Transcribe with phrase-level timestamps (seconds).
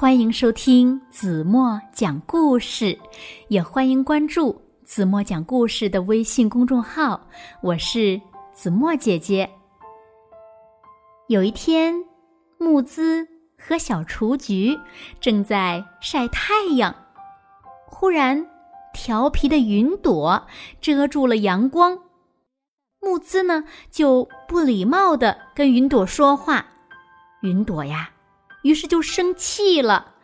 [0.00, 2.98] 欢迎收听子墨讲故事，
[3.48, 7.20] 也欢迎关注子墨讲故事的微信公众号。
[7.60, 8.18] 我是
[8.54, 9.46] 子墨姐姐。
[11.28, 12.02] 有一天，
[12.56, 14.74] 木姿和小雏菊
[15.20, 16.96] 正在晒太阳，
[17.86, 18.46] 忽然，
[18.94, 20.46] 调皮的云朵
[20.80, 21.98] 遮住了阳光。
[23.02, 26.64] 木姿呢，就不礼貌的跟云朵说话。
[27.42, 28.08] 云朵呀。
[28.62, 30.14] 于是就生气了，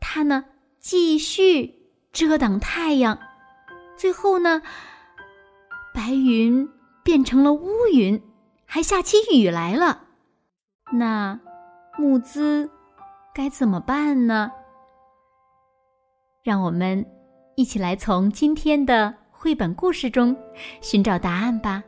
[0.00, 0.44] 他呢
[0.78, 3.18] 继续遮挡太阳，
[3.96, 4.62] 最后呢，
[5.94, 6.68] 白云
[7.02, 8.22] 变成了乌云，
[8.66, 10.04] 还下起雨来了。
[10.92, 11.38] 那
[11.96, 12.70] 木姿
[13.34, 14.50] 该怎么办呢？
[16.42, 17.04] 让我们
[17.56, 20.36] 一起来从今天的绘本故事中
[20.80, 21.82] 寻找答案吧。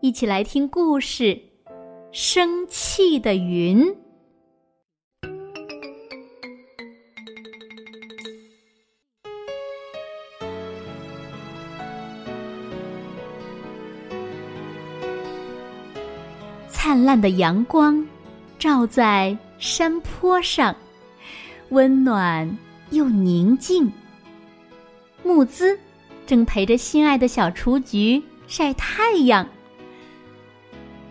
[0.00, 1.24] 一起来听故事
[2.12, 3.82] 《生气的云》。
[16.78, 18.06] 灿烂的阳光
[18.58, 20.76] 照在山坡上，
[21.70, 22.58] 温暖
[22.90, 23.90] 又宁静。
[25.22, 25.76] 木姿
[26.26, 29.48] 正陪着心爱的小雏菊晒太阳。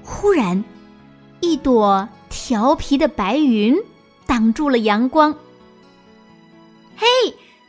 [0.03, 0.63] 忽然，
[1.39, 3.75] 一朵调皮的白云
[4.27, 5.35] 挡住了阳光。
[6.95, 7.07] 嘿，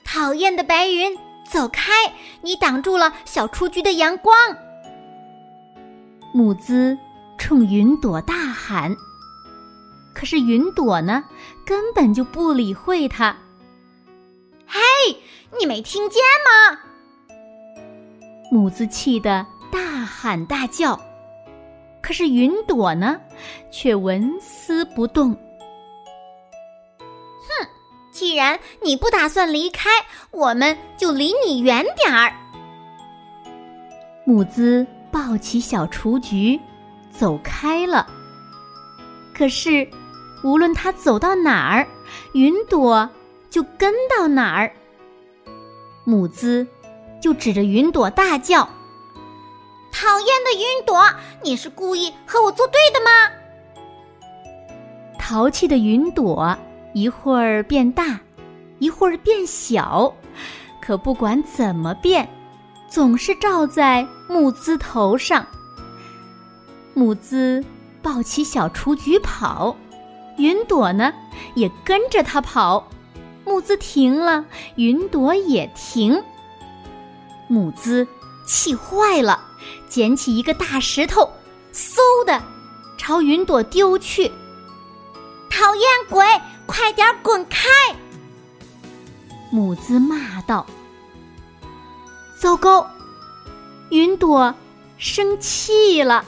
[0.05, 1.17] 讨厌的白云，
[1.51, 1.91] 走开！
[2.43, 4.37] 你挡住了小雏菊的阳光。
[6.35, 6.97] 木姿。
[7.39, 8.97] 冲云朵大喊，
[10.13, 11.23] 可是云朵呢，
[11.65, 13.37] 根本就不理会他。
[14.67, 14.81] 嘿，
[15.59, 16.81] 你没听见吗？
[18.51, 21.01] 木子气得大喊大叫，
[22.03, 23.21] 可是云朵呢，
[23.71, 25.33] 却纹丝不动。
[26.99, 27.69] 哼，
[28.11, 29.89] 既然你不打算离开，
[30.31, 32.33] 我们就离你远点儿。
[34.25, 36.61] 木子抱起小雏菊。
[37.19, 38.07] 走开了。
[39.35, 39.89] 可是，
[40.43, 41.87] 无论他走到哪儿，
[42.33, 43.09] 云朵
[43.51, 44.73] 就跟到哪儿。
[46.05, 46.67] 木姿
[47.21, 48.69] 就指着云朵大叫
[49.93, 51.05] ：“讨厌的云朵，
[51.43, 53.11] 你是故意和我作对的吗？”
[55.19, 56.57] 淘气的云朵
[56.95, 58.21] 一会儿变大，
[58.79, 60.15] 一会儿变小，
[60.81, 62.29] 可不管怎么变，
[62.89, 65.45] 总是照在木姿头上。
[66.97, 67.63] 母子
[68.01, 69.77] 抱起小雏菊跑，
[70.39, 71.13] 云朵呢
[71.55, 72.89] 也跟着他跑。
[73.45, 74.47] 木子停了，
[74.77, 76.25] 云朵也停。
[77.49, 78.09] 母子
[78.47, 79.39] 气坏了，
[79.91, 81.31] 捡起一个大石头，
[81.71, 82.43] 嗖的
[82.97, 84.33] 朝云朵丢去。
[85.51, 86.25] 讨厌鬼，
[86.65, 87.69] 快点滚开！
[89.51, 90.67] 母子骂道。
[92.41, 92.89] 糟糕，
[93.91, 94.55] 云朵
[94.97, 96.25] 生气了。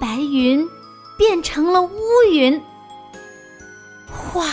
[0.00, 0.68] 白云
[1.16, 1.98] 变成了乌
[2.30, 2.60] 云，
[4.10, 4.44] 哗！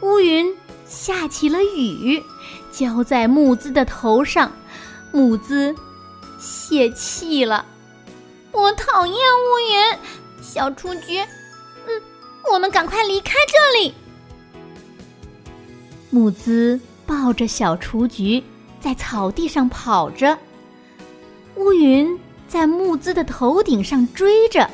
[0.00, 0.54] 乌云
[0.86, 2.22] 下起了雨，
[2.70, 4.50] 浇在木子的头上。
[5.12, 5.74] 木子
[6.38, 7.64] 泄气了。
[8.52, 9.98] 我讨厌乌云，
[10.42, 11.18] 小雏菊，
[11.86, 12.02] 嗯，
[12.52, 13.94] 我们赶快离开这里。
[16.10, 18.42] 木子抱着小雏菊
[18.80, 20.36] 在草地上跑着，
[21.56, 22.18] 乌云。
[22.48, 24.70] 在木姿的头顶上追着，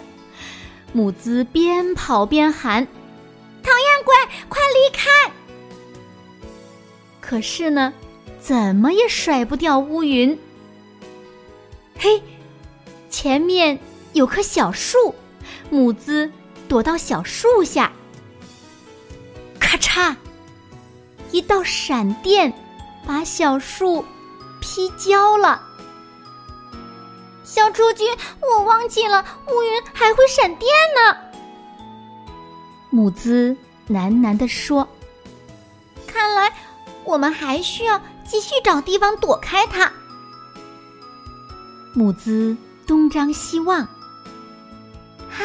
[0.92, 2.86] 木姿边跑边喊
[3.62, 4.14] ：“讨厌鬼，
[4.48, 5.08] 快离开！”
[7.20, 7.92] 可是呢，
[8.40, 10.38] 怎么也甩不掉乌云。
[11.96, 12.22] 嘿，
[13.08, 13.78] 前面
[14.12, 15.14] 有棵小树，
[15.70, 16.30] 木姿
[16.68, 17.92] 躲到小树下。
[19.58, 20.16] 咔嚓，
[21.30, 22.52] 一道闪电
[23.06, 24.04] 把小树
[24.60, 25.69] 劈焦了。
[27.60, 28.04] 小雏菊，
[28.40, 31.14] 我忘记了乌云还会闪电呢。
[32.88, 33.54] 木兹
[33.86, 34.88] 喃喃地说
[36.08, 36.50] ：“看来
[37.04, 39.92] 我们还需要继续找地方躲开它。”
[41.94, 45.44] 木兹东张西望，啊，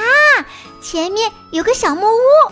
[0.81, 2.51] 前面有个小木屋。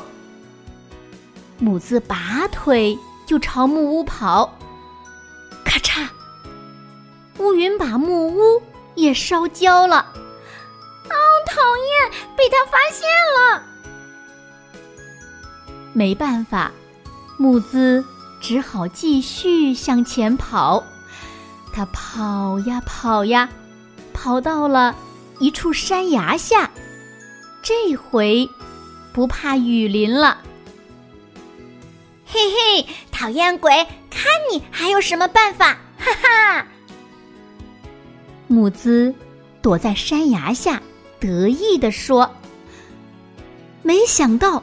[1.57, 4.53] 母子拔腿就朝木屋跑。
[5.63, 6.05] 咔嚓，
[7.37, 8.61] 乌云把木屋
[9.03, 9.97] 也烧焦了。
[11.09, 11.15] 哦，
[11.45, 13.07] 讨厌，被他发现
[13.37, 13.63] 了！
[15.91, 16.71] 没办法，
[17.37, 18.03] 木子
[18.41, 20.83] 只好继续向前跑。
[21.73, 23.49] 他跑呀跑呀，
[24.13, 24.95] 跑到了
[25.39, 26.71] 一处山崖下。
[27.61, 28.49] 这回
[29.11, 30.39] 不怕雨淋了。
[32.25, 35.77] 嘿嘿，讨厌鬼，看你还有什么办法！
[35.97, 36.67] 哈哈。
[38.47, 39.13] 木兹
[39.61, 40.81] 躲在山崖下，
[41.19, 42.29] 得意地说
[43.81, 44.61] ：“没想到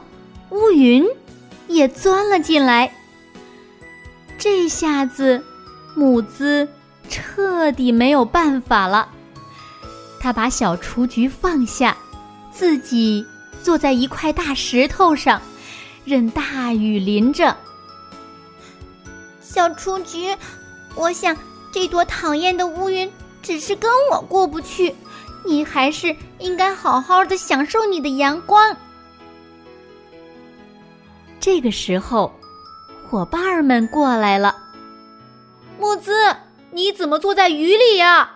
[0.49, 1.05] 乌云
[1.67, 2.91] 也钻了进来。
[4.37, 5.43] 这下子，
[5.95, 6.67] 木兹
[7.09, 9.09] 彻底没有办法了。
[10.19, 11.97] 他把小雏菊放下。”
[12.53, 13.25] 自己
[13.63, 15.41] 坐在一块大石头上，
[16.03, 17.55] 任大雨淋着。
[19.41, 20.35] 小雏菊，
[20.95, 21.35] 我想
[21.71, 23.09] 这朵讨厌的乌云
[23.41, 24.95] 只是跟我过不去，
[25.45, 28.75] 你还是应该好好的享受你的阳光。
[31.39, 32.31] 这个时候，
[33.09, 34.55] 伙伴儿们过来了。
[35.79, 36.13] 木子，
[36.71, 38.29] 你怎么坐在雨里呀？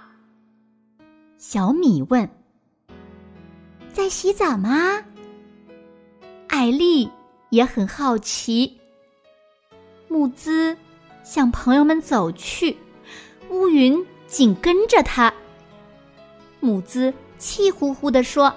[1.38, 2.28] 小米问。
[3.94, 5.04] 在洗澡吗？
[6.48, 7.10] 艾丽
[7.50, 8.78] 也很好奇。
[10.08, 10.76] 木兹
[11.24, 12.76] 向朋友们走去，
[13.50, 14.06] 乌云
[14.36, 15.34] 紧跟着他。
[16.60, 18.50] 木兹气呼呼地说：“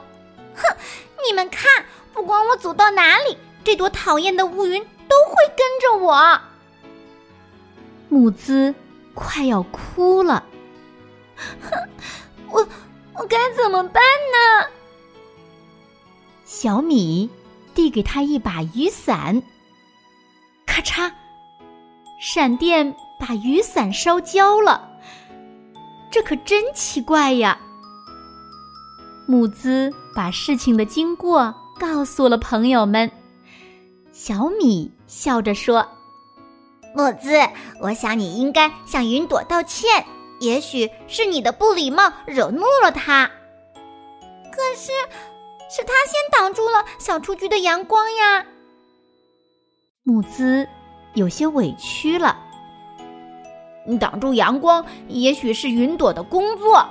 [0.53, 0.77] 哼，
[1.25, 6.41] 你们看，不管我走到哪里，这朵讨厌的乌云都会跟着我。”
[8.11, 8.75] 木兹
[9.15, 10.45] 快要哭了。
[11.37, 11.89] 哼，
[12.51, 12.69] 我
[13.15, 14.67] 我该怎么办呢？
[16.45, 17.31] 小米
[17.73, 19.41] 递给他一把雨伞，
[20.67, 21.13] 咔嚓，
[22.19, 24.88] 闪电把雨伞烧焦了。
[26.11, 27.59] 这可真奇怪呀！
[29.27, 33.11] 木兹把事情的经过告诉了朋友们。
[34.13, 35.87] 小米笑着说
[36.97, 37.39] ：“木兹，
[37.81, 40.05] 我想你应该向云朵道歉，
[40.41, 43.31] 也许是你的不礼貌惹怒了他。
[44.51, 44.93] 可是……”
[45.71, 48.47] 是他先挡住了小雏菊的阳光呀。
[50.03, 50.67] 木兹
[51.13, 52.48] 有些委屈了。
[53.97, 56.85] 挡住阳光，也许是云朵的工作，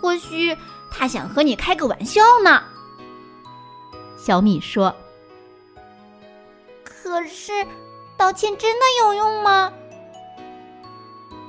[0.00, 0.56] 或许
[0.90, 2.62] 他想和你开个玩笑呢。
[4.18, 4.94] 小米说
[6.82, 7.52] ：“可是，
[8.16, 9.72] 道歉真的有用吗？”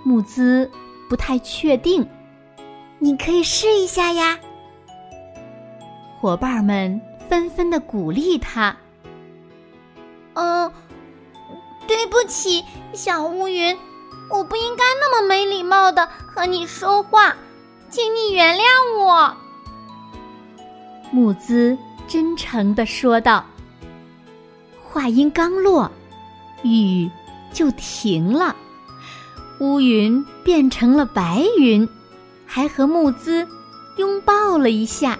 [0.03, 0.69] 木兹
[1.09, 2.07] 不太确定。
[3.03, 4.37] 你可以试一下呀。
[6.19, 8.77] 伙伴们纷纷的鼓励他。
[10.33, 10.71] 嗯，
[11.87, 12.63] 对不起，
[12.93, 13.75] 小乌云，
[14.31, 17.35] 我不应该那么没礼貌的和你说话，
[17.89, 18.63] 请你原谅
[18.97, 19.35] 我。
[21.11, 23.45] 木兹真诚的说道。
[24.83, 25.89] 话音刚落，
[26.63, 27.09] 雨
[27.53, 28.55] 就停了，
[29.59, 31.87] 乌云变成了白云，
[32.45, 33.47] 还和木兹
[33.97, 35.17] 拥抱了一下。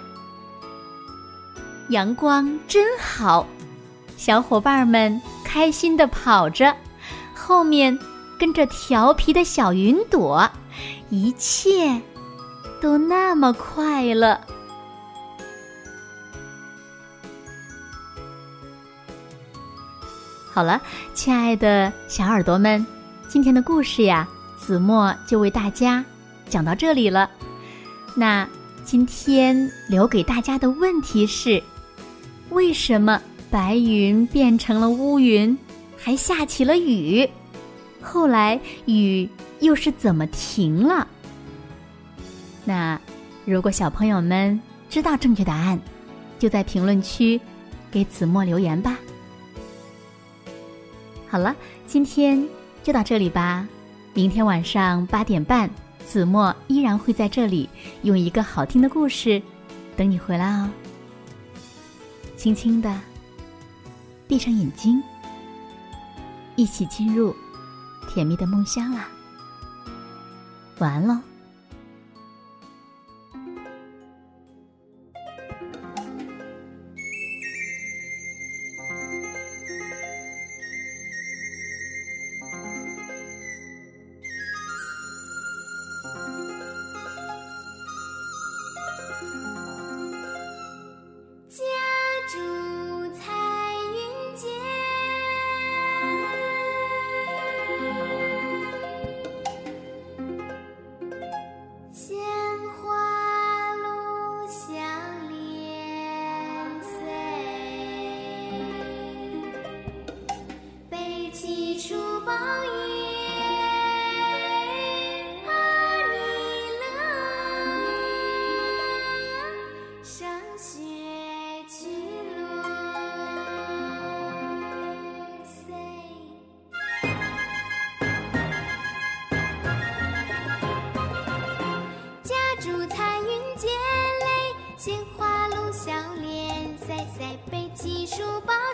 [1.88, 3.46] 阳光真好，
[4.16, 6.74] 小伙伴们开心的跑着，
[7.34, 7.98] 后面
[8.42, 10.50] 跟着调皮的小云朵，
[11.10, 12.02] 一切
[12.80, 14.36] 都那么快乐。
[20.52, 20.82] 好了，
[21.14, 22.84] 亲爱的小耳朵们，
[23.28, 26.04] 今天的故事呀，子墨就为大家
[26.48, 27.30] 讲到这里了。
[28.16, 28.44] 那
[28.82, 31.62] 今天留给大家的问题是。
[32.50, 33.22] 为什么
[33.52, 35.56] 白云变成了乌云，
[35.96, 37.30] 还下起了雨？
[38.02, 39.28] 后来雨
[39.60, 41.06] 又是怎么停了？
[42.64, 43.00] 那
[43.44, 45.80] 如果小朋友们知道正确答案，
[46.38, 47.40] 就在评论区
[47.90, 48.98] 给子墨留言吧。
[51.28, 51.56] 好了，
[51.86, 52.46] 今天
[52.82, 53.66] 就到这里吧。
[54.12, 55.70] 明天晚上八点半，
[56.06, 57.68] 子墨依然会在这里
[58.02, 59.40] 用一个好听的故事
[59.96, 60.68] 等你回来哦。
[62.36, 63.00] 轻轻的
[64.28, 65.02] 闭上眼睛，
[66.56, 67.34] 一起进入
[68.12, 69.08] 甜蜜的梦乡啦。
[70.80, 71.31] 晚安喽。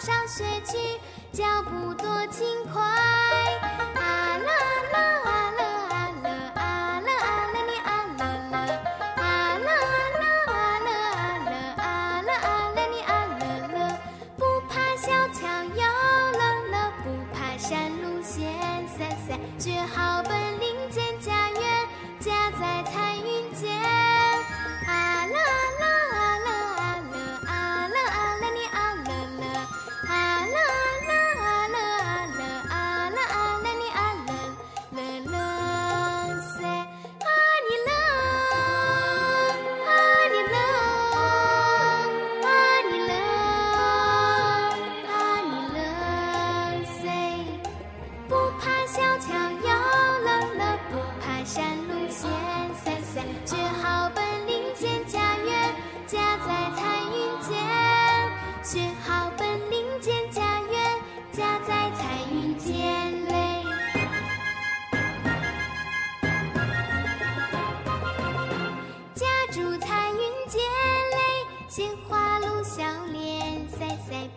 [0.01, 0.79] 上学去
[1.33, 3.18] 脚步多轻快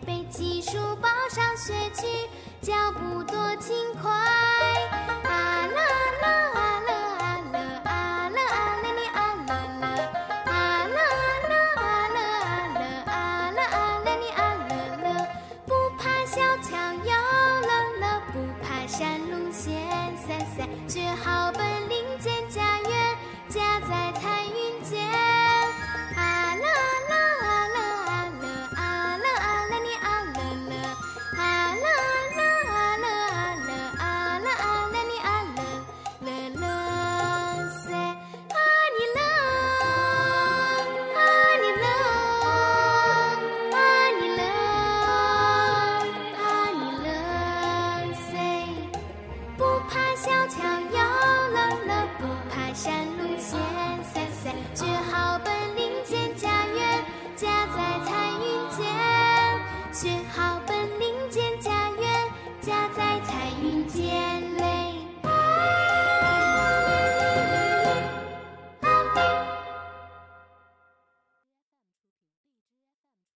[0.06, 2.06] 背起书包上学去
[2.60, 4.41] 脚步多轻快。